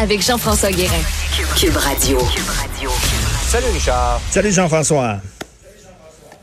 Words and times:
avec 0.00 0.24
Jean-François 0.24 0.70
Guérin. 0.70 0.94
Cube 1.56 1.76
Radio. 1.76 2.18
Salut 3.48 3.66
Richard. 3.72 4.20
Salut 4.30 4.52
Jean-François. 4.52 5.20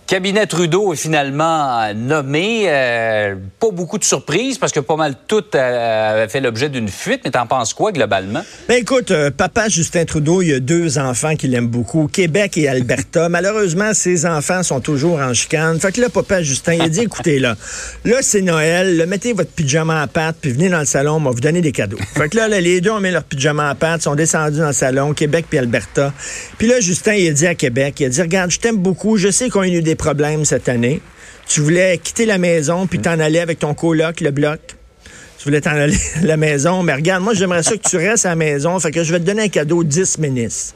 Cabinet 0.08 0.46
Trudeau 0.46 0.94
est 0.94 0.98
finalement 0.98 1.92
nommé. 1.96 2.66
Euh, 2.68 3.34
pas 3.60 3.72
beaucoup 3.72 3.98
de 3.98 4.04
surprises 4.04 4.60
parce 4.60 4.72
que 4.72 4.80
pas 4.80 4.98
mal 4.98 5.16
tout 5.28 5.44
euh, 5.56 6.14
avait 6.14 6.28
fait 6.28 6.42
l'objet 6.42 6.70
d'une 6.70 6.90
fuite. 6.90 7.22
Mais 7.26 7.32
t'en 7.32 7.48
penses 7.48 7.74
quoi 7.74 7.92
globalement? 7.92 8.44
Ben 8.70 8.76
écoute, 8.76 9.10
euh, 9.10 9.32
papa 9.32 9.68
Justin 9.68 10.06
Trudeau, 10.06 10.44
il 10.44 10.50
y 10.50 10.54
a 10.54 10.60
deux 10.60 11.00
enfants 11.00 11.36
qu'il 11.36 11.56
aime 11.56 11.66
beaucoup, 11.66 12.06
Québec 12.06 12.56
et 12.58 12.68
Alberta. 12.68 13.30
Malheureusement, 13.30 13.96
ses 13.96 14.28
enfants 14.28 14.62
sont 14.62 14.80
toujours 14.80 15.18
en 15.18 15.34
chicane. 15.34 15.80
Fait 15.80 15.92
que 15.92 16.02
là, 16.02 16.10
papa 16.10 16.44
Justin, 16.44 16.74
il 16.74 16.82
a 16.84 16.90
dit, 16.90 17.02
écoutez, 17.02 17.40
là, 17.40 17.56
là, 18.04 18.18
c'est 18.22 18.44
Noël, 18.44 18.98
là, 18.98 19.08
mettez 19.08 19.34
votre 19.34 19.52
pyjama 19.52 20.04
à 20.04 20.08
pattes, 20.08 20.38
puis 20.40 20.52
venez 20.52 20.70
dans 20.70 20.80
le 20.80 20.86
salon, 20.86 21.16
on 21.16 21.22
va 21.22 21.32
vous 21.32 21.42
donner 21.42 21.62
des 21.62 21.72
cadeaux. 21.72 21.98
Fait 22.16 22.30
que 22.30 22.38
là, 22.38 22.48
les 22.48 22.80
deux 22.80 22.92
ont 22.92 23.00
mis 23.00 23.10
leur 23.10 23.24
pyjama 23.24 23.72
à 23.72 23.76
pattes, 23.76 24.04
sont 24.04 24.14
descendus 24.14 24.60
dans 24.60 24.68
le 24.68 24.74
salon, 24.74 25.16
Québec 25.16 25.48
puis 25.50 25.58
Alberta. 25.58 26.14
Puis 26.60 26.68
là, 26.68 26.80
Justin, 26.80 27.14
il 27.14 27.30
a 27.30 27.34
dit 27.34 27.48
à 27.48 27.56
Québec, 27.56 27.96
il 28.02 28.06
a 28.06 28.10
dit, 28.10 28.22
regarde, 28.22 28.52
je 28.52 28.60
t'aime 28.60 28.78
beaucoup, 28.78 29.18
je 29.18 29.32
sais 29.32 29.50
qu'on 29.50 29.62
a 29.62 29.68
eu 29.68 29.82
des 29.82 29.95
problèmes 29.96 30.46
cette 30.46 30.70
année. 30.70 31.02
Tu 31.48 31.62
voulais 31.62 31.98
quitter 31.98 32.26
la 32.26 32.38
maison 32.38 32.88
puis 32.88 33.00
t'en 33.00 33.20
aller 33.20 33.40
avec 33.40 33.60
ton 33.60 33.74
coloc, 33.74 34.22
le 34.22 34.32
bloc. 34.32 34.60
Tu 35.38 35.44
voulais 35.46 35.62
t'en 35.62 35.72
aller 35.72 35.98
à 36.22 36.26
la 36.26 36.38
maison. 36.38 36.84
Mais 36.84 36.94
regarde, 36.94 37.24
moi, 37.24 37.34
j'aimerais 37.34 37.64
ça 37.64 37.78
que 37.78 37.88
tu 37.88 37.98
restes 37.98 38.26
à 38.26 38.30
la 38.30 38.36
maison. 38.36 38.80
Fait 38.80 38.92
que 38.92 39.04
je 39.04 39.12
vais 39.12 39.20
te 39.20 39.26
donner 39.26 39.44
un 39.44 39.50
cadeau 39.50 39.84
10 39.84 40.18
ministres. 40.20 40.76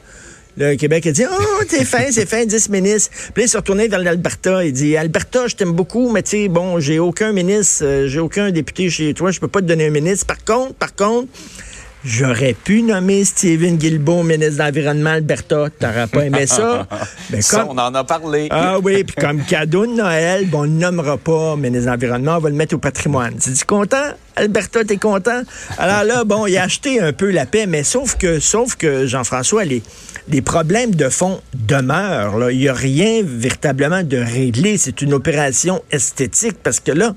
Le 0.56 0.74
Québec 0.74 1.06
a 1.06 1.12
dit 1.12 1.24
Oh, 1.30 1.64
t'es 1.68 1.84
fin, 1.84 2.10
c'est 2.10 2.28
fin, 2.28 2.44
10 2.44 2.68
ministres. 2.70 3.10
Puis 3.32 3.42
là, 3.42 3.46
il 3.46 3.48
s'est 3.48 3.56
retourné 3.58 3.88
vers 3.88 4.00
l'Alberta. 4.00 4.64
Il 4.64 4.72
dit 4.72 4.96
Alberta, 4.96 5.46
je 5.46 5.56
t'aime 5.56 5.72
beaucoup, 5.72 6.10
mais 6.10 6.22
tu 6.22 6.30
sais, 6.30 6.48
bon, 6.48 6.80
j'ai 6.80 6.98
aucun 6.98 7.32
ministre, 7.32 7.84
euh, 7.84 8.08
j'ai 8.08 8.18
aucun 8.18 8.50
député 8.50 8.90
chez 8.90 9.14
toi, 9.14 9.30
je 9.30 9.40
peux 9.40 9.48
pas 9.48 9.60
te 9.60 9.66
donner 9.66 9.86
un 9.86 9.90
ministre. 9.90 10.26
Par 10.26 10.44
contre, 10.44 10.74
par 10.74 10.94
contre, 10.94 11.28
J'aurais 12.04 12.54
pu 12.54 12.82
nommer 12.82 13.24
Stephen 13.24 13.76
Guilbeault 13.76 14.22
ministre 14.22 14.54
de 14.54 14.58
l'Environnement 14.62 15.10
Alberta. 15.10 15.66
T'aurais 15.78 16.06
pas 16.06 16.24
aimé 16.24 16.46
ça? 16.46 16.86
Ben, 17.30 17.42
ça, 17.42 17.66
on 17.68 17.78
en 17.78 17.94
a 17.94 18.02
parlé. 18.02 18.48
Ah 18.50 18.78
oui, 18.82 19.04
puis 19.04 19.14
comme 19.14 19.42
cadeau 19.42 19.86
de 19.86 19.92
Noël, 19.92 20.46
bon, 20.46 20.62
on 20.62 20.66
ne 20.66 20.78
nommera 20.80 21.16
pas 21.16 21.54
ministre 21.54 21.86
de 21.86 21.90
l'Environnement, 21.90 22.36
on 22.36 22.40
va 22.40 22.48
le 22.48 22.56
mettre 22.56 22.74
au 22.74 22.78
patrimoine. 22.78 23.34
Tu 23.36 23.52
content? 23.64 24.14
Alberta, 24.40 24.84
t'es 24.84 24.96
content? 24.96 25.42
Alors 25.76 26.04
là, 26.04 26.24
bon, 26.24 26.46
il 26.46 26.56
a 26.56 26.62
acheté 26.62 27.00
un 27.00 27.12
peu 27.12 27.30
la 27.30 27.44
paix, 27.44 27.66
mais 27.66 27.84
sauf 27.84 28.16
que, 28.16 28.40
sauf 28.40 28.74
que 28.74 29.06
Jean-François, 29.06 29.64
les, 29.64 29.82
les 30.28 30.40
problèmes 30.40 30.94
de 30.94 31.08
fond 31.08 31.40
demeurent. 31.54 32.38
Là. 32.38 32.50
Il 32.50 32.58
n'y 32.58 32.68
a 32.68 32.72
rien 32.72 33.22
véritablement 33.22 34.02
de 34.02 34.16
réglé. 34.16 34.78
C'est 34.78 35.02
une 35.02 35.12
opération 35.12 35.82
esthétique 35.90 36.56
parce 36.62 36.80
que 36.80 36.92
là, 36.92 37.14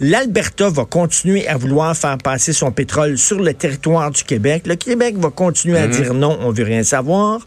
l'Alberta 0.00 0.68
va 0.68 0.84
continuer 0.84 1.48
à 1.48 1.56
vouloir 1.56 1.96
faire 1.96 2.18
passer 2.18 2.52
son 2.52 2.72
pétrole 2.72 3.16
sur 3.16 3.40
le 3.40 3.54
territoire 3.54 4.10
du 4.10 4.22
Québec. 4.24 4.64
Le 4.66 4.76
Québec 4.76 5.16
va 5.16 5.30
continuer 5.30 5.78
à 5.78 5.86
mhm. 5.86 5.92
dire 5.92 6.14
non, 6.14 6.38
on 6.42 6.50
veut 6.50 6.64
rien 6.64 6.82
savoir. 6.82 7.40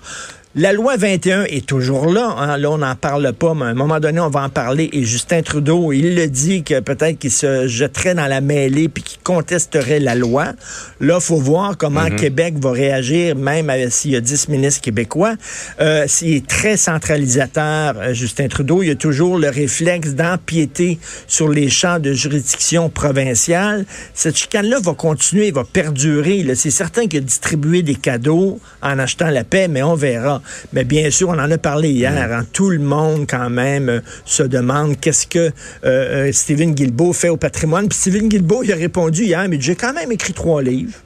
La 0.56 0.74
loi 0.74 0.98
21 0.98 1.44
est 1.44 1.64
toujours 1.64 2.08
là. 2.08 2.34
Hein. 2.36 2.58
Là, 2.58 2.72
on 2.72 2.80
n'en 2.80 2.96
parle 2.96 3.34
pas, 3.34 3.54
mais 3.54 3.66
à 3.66 3.68
un 3.68 3.76
moment 3.76 4.00
donné, 4.00 4.20
on 4.20 4.32
va 4.32 4.42
en 4.42 4.50
parler. 4.50 4.90
Et 4.94 5.04
Justin 5.04 5.44
Trudeau, 5.44 5.94
il 5.94 6.16
le 6.16 6.26
dit 6.26 6.64
que 6.64 6.80
peut-être 6.80 7.20
qu'il 7.20 7.30
se 7.30 7.68
jetterait 7.68 8.16
dans 8.16 8.26
la 8.26 8.42
mêlée 8.42 8.90
puis 8.90 9.04
qu'il 9.04 9.20
contesterait 9.20 10.00
la 10.00 10.16
loi. 10.16 10.54
Là, 11.02 11.20
faut 11.20 11.38
voir 11.38 11.78
comment 11.78 12.06
mm-hmm. 12.06 12.16
Québec 12.16 12.56
va 12.58 12.72
réagir, 12.72 13.36
même 13.36 13.72
s'il 13.92 14.10
y 14.10 14.16
a 14.16 14.22
10 14.22 14.50
ministres 14.50 14.82
québécois. 14.82 15.36
Euh, 15.82 16.06
s'il 16.08 16.34
est 16.34 16.48
très 16.48 16.78
centralisateur, 16.78 17.94
euh, 18.00 18.14
Justin 18.16 18.48
Trudeau, 18.48 18.82
il 18.82 18.88
y 18.88 18.92
a 18.92 18.96
toujours 18.96 19.38
le 19.38 19.50
réflexe 19.50 20.16
d'empiéter 20.16 20.98
sur 21.28 21.50
les 21.50 21.70
champs 21.70 22.00
de 22.00 22.14
juridiction 22.14 22.90
provinciale. 22.90 23.86
Cette 24.16 24.36
chicane-là 24.36 24.80
va 24.82 24.96
continuer, 24.96 25.52
va 25.52 25.64
perdurer. 25.64 26.44
C'est 26.56 26.72
certain 26.72 27.06
qu'il 27.06 27.20
a 27.20 27.22
distribué 27.22 27.84
des 27.84 27.94
cadeaux 27.94 28.60
en 28.82 28.98
achetant 28.98 29.30
la 29.30 29.44
paix, 29.44 29.68
mais 29.68 29.84
on 29.84 29.94
verra. 29.94 30.39
Mais 30.74 30.84
bien 30.84 31.10
sûr, 31.12 31.30
on 31.30 31.40
en 31.40 31.52
a 31.52 31.58
parlé 31.58 31.90
hier. 31.90 32.12
Hein. 32.12 32.46
tout 32.52 32.70
le 32.70 32.80
monde, 32.80 33.26
quand 33.30 33.50
même, 33.50 33.90
euh, 33.90 34.00
se 34.26 34.44
demande 34.44 35.00
qu'est-ce 35.00 35.28
que 35.28 35.40
euh, 35.40 35.50
euh, 35.84 36.32
Stephen 36.32 36.74
Guilbeault 36.74 37.14
fait 37.14 37.30
au 37.30 37.38
patrimoine. 37.38 37.88
Puis 37.88 37.98
Stephen 37.98 38.30
Guilbeault, 38.30 38.64
il 38.64 38.72
a 38.72 38.76
répondu 38.76 39.24
hier, 39.24 39.46
mais 39.50 39.60
j'ai 39.60 39.76
quand 39.76 39.94
même 39.94 40.12
écrit 40.12 40.34
trois 40.34 40.62
livres. 40.62 40.98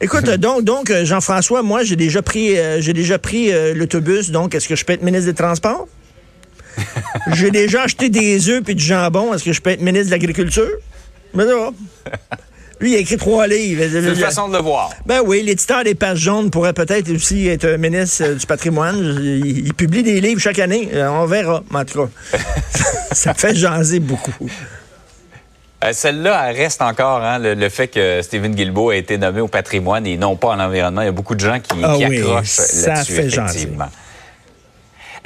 Écoute, 0.00 0.24
donc, 0.38 0.64
donc 0.64 0.92
Jean-François, 1.04 1.62
moi, 1.62 1.82
j'ai 1.82 1.96
déjà 1.96 2.22
pris, 2.22 2.56
j'ai 2.80 2.92
déjà 2.92 3.18
pris 3.18 3.50
l'autobus. 3.74 4.30
Donc, 4.30 4.54
est-ce 4.54 4.68
que 4.68 4.76
je 4.76 4.84
peux 4.84 4.92
être 4.92 5.02
ministre 5.02 5.26
des 5.26 5.34
Transports? 5.34 5.88
j'ai 7.34 7.50
déjà 7.50 7.82
acheté 7.82 8.08
des 8.08 8.48
œufs 8.48 8.62
et 8.68 8.74
du 8.74 8.84
jambon. 8.84 9.34
Est-ce 9.34 9.44
que 9.44 9.52
je 9.52 9.60
peux 9.60 9.70
être 9.70 9.82
ministre 9.82 10.06
de 10.06 10.12
l'Agriculture? 10.12 10.70
Mais 11.34 11.44
non. 11.44 11.74
Lui, 12.80 12.92
il 12.92 12.96
a 12.96 12.98
écrit 12.98 13.16
trois 13.16 13.46
livres. 13.46 13.82
C'est 13.90 13.98
une 13.98 14.14
façon 14.14 14.48
de 14.48 14.56
le 14.56 14.62
voir. 14.62 14.90
Ben 15.06 15.20
oui, 15.24 15.42
l'éditeur 15.42 15.82
des 15.82 15.94
pages 15.94 16.18
jaunes 16.18 16.50
pourrait 16.50 16.72
peut-être 16.72 17.10
aussi 17.10 17.48
être 17.48 17.66
ministre 17.76 18.24
euh, 18.24 18.34
du 18.34 18.46
patrimoine. 18.46 19.18
Il, 19.20 19.74
publie 19.74 20.02
des 20.02 20.20
livres 20.20 20.40
chaque 20.40 20.58
année. 20.58 20.88
Euh, 20.92 21.08
on 21.08 21.26
verra, 21.26 21.62
en 21.72 21.84
tout 21.84 22.06
cas. 22.06 22.38
ça 23.12 23.34
fait 23.34 23.54
jaser 23.54 24.00
beaucoup. 24.00 24.48
Euh, 25.84 25.92
celle-là, 25.92 26.50
elle 26.50 26.56
reste 26.56 26.82
encore, 26.82 27.22
hein, 27.22 27.38
le, 27.38 27.68
fait 27.68 27.88
que 27.88 28.20
Stephen 28.22 28.54
Guilbeault 28.54 28.90
a 28.90 28.96
été 28.96 29.16
nommé 29.16 29.40
au 29.40 29.48
patrimoine 29.48 30.06
et 30.06 30.16
non 30.16 30.34
pas 30.36 30.48
en 30.48 30.60
environnement. 30.60 31.02
Il 31.02 31.06
y 31.06 31.08
a 31.08 31.12
beaucoup 31.12 31.36
de 31.36 31.40
gens 31.40 31.60
qui, 31.60 31.76
ah 31.84 31.92
accrochent 31.92 32.84
là-dessus, 32.84 33.20
effectivement. 33.20 33.88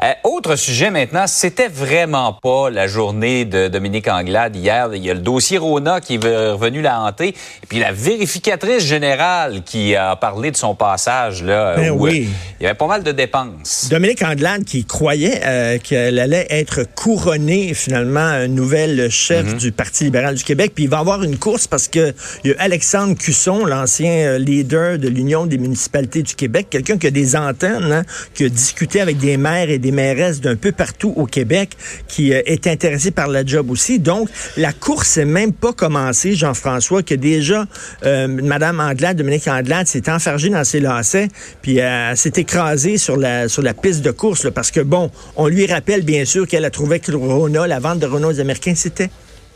Euh, 0.02 0.12
autre 0.24 0.56
sujet 0.56 0.90
maintenant, 0.90 1.26
c'était 1.28 1.68
vraiment 1.68 2.32
pas 2.32 2.70
la 2.70 2.88
journée 2.88 3.44
de 3.44 3.68
Dominique 3.68 4.08
Anglade 4.08 4.56
hier. 4.56 4.90
Il 4.94 5.04
y 5.04 5.10
a 5.10 5.14
le 5.14 5.20
dossier 5.20 5.58
Rona 5.58 6.00
qui 6.00 6.14
est 6.14 6.50
revenu 6.50 6.82
la 6.82 7.00
hanter. 7.00 7.28
Et 7.28 7.66
puis 7.68 7.78
la 7.78 7.92
vérificatrice 7.92 8.84
générale 8.84 9.62
qui 9.64 9.94
a 9.94 10.16
parlé 10.16 10.50
de 10.50 10.56
son 10.56 10.74
passage 10.74 11.44
là. 11.44 11.76
Ben 11.76 11.90
où, 11.90 12.06
oui. 12.06 12.28
il 12.58 12.64
y 12.64 12.66
avait 12.66 12.74
pas 12.74 12.88
mal 12.88 13.04
de 13.04 13.12
dépenses. 13.12 13.88
Dominique 13.90 14.22
Anglade 14.22 14.64
qui 14.64 14.84
croyait 14.84 15.40
euh, 15.44 15.78
qu'elle 15.78 16.18
allait 16.18 16.48
être 16.50 16.82
couronnée 16.96 17.72
finalement 17.72 18.48
nouvelle 18.48 19.08
chef 19.08 19.52
mhm. 19.52 19.58
du 19.58 19.70
Parti 19.70 20.04
libéral 20.04 20.34
du 20.34 20.42
Québec. 20.42 20.72
Puis 20.74 20.84
il 20.84 20.90
va 20.90 20.98
avoir 20.98 21.22
une 21.22 21.38
course 21.38 21.68
parce 21.68 21.86
que 21.86 22.12
il 22.42 22.50
y 22.50 22.54
a 22.54 22.56
Alexandre 22.58 23.16
Cusson, 23.16 23.64
l'ancien 23.64 24.10
euh, 24.10 24.38
leader 24.38 24.98
de 24.98 25.06
l'Union 25.06 25.46
des 25.46 25.58
municipalités 25.58 26.22
du 26.22 26.34
Québec, 26.34 26.66
quelqu'un 26.70 26.98
qui 26.98 27.06
a 27.06 27.12
des 27.12 27.36
antennes, 27.36 27.92
hein, 27.92 28.02
qui 28.34 28.44
a 28.46 28.48
discuté 28.48 29.00
avec 29.00 29.18
des 29.18 29.36
maires 29.36 29.70
et 29.70 29.78
des 29.78 29.91
d'un 29.92 30.56
peu 30.56 30.72
partout 30.72 31.12
au 31.16 31.26
Québec 31.26 31.76
qui 32.08 32.32
euh, 32.32 32.42
est 32.46 32.66
intéressée 32.66 33.10
par 33.10 33.28
la 33.28 33.44
job 33.44 33.70
aussi. 33.70 33.98
Donc, 33.98 34.28
la 34.56 34.72
course 34.72 35.18
n'est 35.18 35.24
même 35.24 35.52
pas 35.52 35.72
commencée, 35.72 36.34
Jean-François, 36.34 37.02
que 37.02 37.14
déjà 37.14 37.66
euh, 38.04 38.26
Mme 38.26 38.80
Anglade, 38.80 39.18
Dominique 39.18 39.48
Anglade, 39.48 39.86
s'est 39.86 40.10
enfargée 40.10 40.48
dans 40.48 40.64
ses 40.64 40.80
lacets, 40.80 41.28
puis 41.60 41.80
euh, 41.80 42.14
s'est 42.16 42.32
écrasée 42.36 42.96
sur 42.96 43.16
la, 43.16 43.46
piste 43.80 44.02
de 44.02 44.10
course, 44.10 44.48
parce 44.52 44.70
que, 44.70 44.80
bon, 44.80 45.10
on 45.36 45.48
lui 45.48 45.66
rappelle 45.66 46.02
bien 46.02 46.24
sûr 46.24 46.46
qu'elle 46.46 46.64
a 46.64 46.70
trouvé 46.70 47.00
que 47.00 47.12
Renault, 47.12 47.66
la 47.66 47.78
vente 47.78 47.98
de 47.98 48.06
Renault 48.06 48.30
aux 48.30 48.40
Américains, 48.40 48.74
c'était 48.74 49.10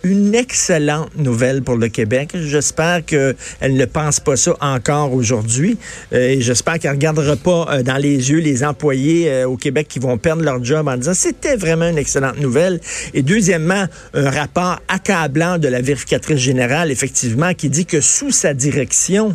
une 0.06 0.34
excellente 0.36 1.16
nouvelle 1.16 1.62
pour 1.62 1.76
le 1.76 1.88
Québec. 1.88 2.30
J'espère 2.34 3.04
qu'elle 3.04 3.34
ne 3.62 3.84
pense 3.84 4.20
pas 4.20 4.36
ça 4.36 4.54
encore 4.60 5.12
aujourd'hui. 5.12 5.78
Euh, 6.12 6.28
et 6.28 6.40
j'espère 6.40 6.78
qu'elle 6.78 6.92
ne 6.92 6.96
regardera 6.96 7.34
pas 7.36 7.66
euh, 7.70 7.82
dans 7.82 7.96
les 7.96 8.30
yeux 8.30 8.38
les 8.38 8.62
employés 8.62 9.28
euh, 9.28 9.48
au 9.48 9.56
Québec 9.56 9.88
qui 9.88 9.98
vont 9.98 10.16
perdre 10.16 10.42
leur 10.42 10.62
job 10.62 10.86
en 10.86 10.96
disant 10.96 11.14
c'était 11.14 11.56
vraiment 11.56 11.88
une 11.88 11.98
excellente 11.98 12.38
nouvelle. 12.38 12.80
Et 13.14 13.22
deuxièmement, 13.22 13.86
un 14.14 14.30
rapport 14.30 14.80
accablant 14.88 15.58
de 15.58 15.68
la 15.68 15.80
vérificatrice 15.80 16.38
générale, 16.38 16.92
effectivement, 16.92 17.52
qui 17.54 17.68
dit 17.68 17.86
que 17.86 18.00
sous 18.00 18.30
sa 18.30 18.54
direction, 18.54 19.34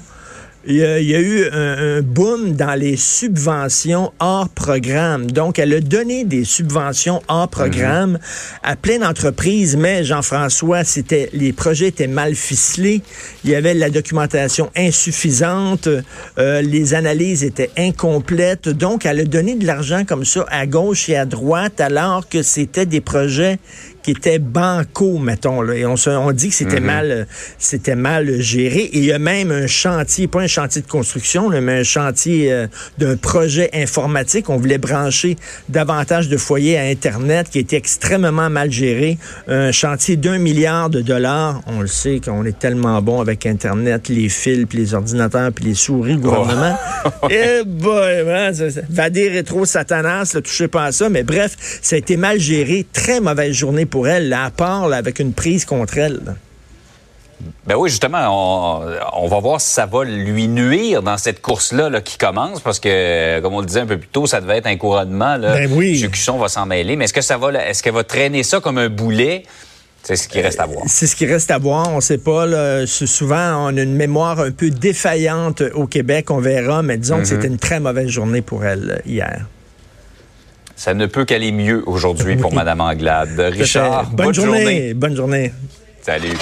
il 0.66 0.76
y, 0.76 0.84
a, 0.84 1.20
eu 1.20 1.50
un, 1.52 2.02
boom 2.02 2.54
dans 2.54 2.76
les 2.76 2.96
subventions 2.96 4.12
hors 4.20 4.48
programme. 4.50 5.32
Donc, 5.32 5.58
elle 5.58 5.74
a 5.74 5.80
donné 5.80 6.24
des 6.24 6.44
subventions 6.44 7.22
hors 7.28 7.48
programme 7.48 8.20
à 8.62 8.76
plein 8.76 9.00
d'entreprises, 9.00 9.76
mais 9.76 10.04
Jean-François, 10.04 10.84
c'était 10.84 11.30
les 11.34 11.52
projets 11.52 11.88
étaient 11.88 12.06
mal 12.06 12.36
ficelés. 12.36 13.02
Il 13.44 13.50
y 13.50 13.56
avait 13.56 13.74
la 13.74 13.90
documentation 13.90 14.70
insuffisante, 14.76 15.90
euh, 16.38 16.62
les 16.62 16.94
analyses 16.94 17.44
étaient 17.44 17.72
incomplètes. 17.78 18.70
Donc, 18.70 19.06
elle 19.08 19.22
a 19.22 19.26
donné 19.26 19.56
de 19.56 19.66
l'argent 19.66 20.06
comme 20.06 20.26
ça 20.26 20.46
à 20.50 20.68
gauche 20.68 21.10
et 21.10 21.16
à 21.16 21.26
droite, 21.26 21.82
alors 21.82 22.30
que 22.30 22.44
c'était 22.44 22.86
des 22.86 23.02
projets 23.02 23.58
qui 24.04 24.12
était 24.12 24.40
banco, 24.40 25.18
mettons. 25.18 25.62
Là, 25.62 25.76
et 25.76 25.86
on, 25.86 25.96
se, 25.96 26.10
on 26.10 26.32
dit 26.32 26.50
que 26.50 26.56
c'était 26.56 26.80
mhm. 26.80 26.86
mal, 26.86 27.28
c'était 27.58 27.96
mal 27.96 28.42
géré. 28.42 28.80
Et 28.80 28.98
il 29.00 29.06
y 29.06 29.12
a 29.12 29.20
même 29.20 29.52
un 29.52 29.68
chantier, 29.68 30.28
pas 30.28 30.42
un 30.42 30.48
chantier 30.48 30.82
de 30.82 30.88
construction, 30.88 31.50
mais 31.50 31.80
un 31.80 31.84
chantier 31.84 32.52
euh, 32.52 32.68
d'un 32.98 33.16
projet 33.16 33.70
informatique. 33.74 34.50
On 34.50 34.58
voulait 34.58 34.78
brancher 34.78 35.38
davantage 35.70 36.30
de 36.30 36.38
foyers 36.38 36.78
à 36.78 36.84
Internet 36.84 37.50
qui 37.50 37.60
était 37.60 37.78
extrêmement 37.78 38.50
mal 38.50 38.72
géré. 38.72 39.18
Un 39.48 39.72
chantier 39.72 40.18
d'un 40.18 40.38
milliard 40.38 40.90
de 40.90 41.02
dollars. 41.02 41.62
On 41.68 41.82
le 41.82 41.88
sait 41.88 42.20
qu'on 42.24 42.46
est 42.46 42.58
tellement 42.58 43.02
bon 43.02 43.22
avec 43.22 43.46
Internet, 43.46 44.10
les 44.10 44.30
fils, 44.30 44.66
puis 44.68 44.78
les 44.78 44.94
ordinateurs, 44.94 45.52
puis 45.52 45.66
les 45.66 45.76
souris, 45.76 46.14
le 46.14 46.20
gouvernement. 46.20 46.78
Et 47.30 47.64
boy, 47.66 48.24
man, 48.26 48.54
va 48.90 49.10
dire 49.10 49.32
rétro 49.32 49.66
satanas, 49.66 50.34
ne 50.36 50.40
touchez 50.40 50.68
pas 50.68 50.86
à 50.86 50.92
ça. 50.92 51.10
Mais 51.10 51.24
bref, 51.24 51.56
ça 51.82 51.96
a 51.96 52.00
été 52.00 52.18
mal 52.18 52.40
géré. 52.40 52.86
Très 52.92 53.20
mauvaise 53.20 53.54
journée 53.54 53.86
pour 53.92 54.08
elle, 54.08 54.30
là, 54.30 54.46
à 54.46 54.50
part 54.50 54.92
avec 54.92 55.20
une 55.20 55.34
prise 55.34 55.66
contre 55.66 56.00
elle. 56.00 56.36
Ben 57.66 57.76
oui, 57.76 57.90
justement, 57.90 58.82
on, 59.14 59.28
va 59.28 59.40
voir 59.40 59.62
si 59.62 59.72
ça 59.72 59.86
va 59.86 60.04
lui 60.04 60.48
nuire 60.48 61.02
dans 61.02 61.18
cette 61.18 61.42
course-là 61.42 61.90
là, 61.90 62.02
qui 62.02 62.18
commence, 62.18 62.60
parce 62.60 62.80
que, 62.80 63.40
comme 63.40 63.54
on 63.54 63.62
le 63.62 63.66
disait 63.66 63.82
un 63.82 63.86
peu 63.86 63.98
plus 63.98 64.08
tôt, 64.08 64.28
ça 64.28 64.42
devait 64.42 64.58
être 64.58 64.68
un 64.68 64.78
couronnement. 64.78 65.38
Là. 65.38 65.54
Ben 65.54 65.72
oui. 65.72 66.08
Cusson 66.12 66.38
va 66.38 66.50
s'en 66.50 66.66
mêler. 66.66 66.96
Mais 66.96 67.06
est-ce 67.06 67.14
que 67.14 67.22
ça 67.22 67.38
va, 67.38 67.52
est-ce 67.54 67.84
qu'elle 67.84 67.94
va 67.94 68.04
traîner 68.04 68.44
ça 68.44 68.60
comme 68.60 68.78
un 68.78 68.90
boulet? 68.90 69.44
C'est 70.04 70.16
ce 70.16 70.28
qui 70.28 70.42
reste 70.42 70.60
à 70.60 70.66
voir. 70.66 70.84
c'est 70.88 71.06
ce 71.06 71.16
qui 71.16 71.28
reste 71.28 71.52
à 71.52 71.60
voir. 71.60 71.88
On 71.92 71.98
ne 71.98 72.02
sait 72.02 72.18
pas. 72.18 72.48
Là. 72.48 72.88
Souvent, 72.88 73.68
on 73.68 73.78
a 73.78 73.82
une 73.82 73.96
mémoire 73.96 74.40
un 74.40 74.52
peu 74.52 74.72
défaillante 74.72 75.62
au 75.76 75.86
Québec. 75.86 76.32
On 76.32 76.40
verra. 76.40 76.82
Mais 76.82 76.98
disons 76.98 77.20
que 77.20 77.26
c'était 77.26 77.48
mhm. 77.48 77.54
une 77.54 77.60
très 77.60 77.80
mauvaise 77.80 78.08
journée 78.08 78.42
pour 78.42 78.66
elle 78.66 79.02
hier. 79.06 79.46
Ça 80.76 80.94
ne 80.94 81.06
peut 81.06 81.26
qu'aller 81.26 81.52
mieux 81.52 81.84
aujourd'hui 81.86 82.36
pour 82.36 82.54
Mme 82.54 82.82
Anglade. 82.82 83.40
Richard, 83.40 84.12
bonne, 84.12 84.34
journée. 84.34 84.94
Bonne 84.94 85.16
journée. 85.16 85.52
Salut. 86.02 86.38